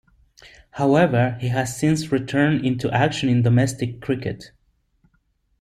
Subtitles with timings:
[0.71, 4.45] However he has since return in action in domestic cricket.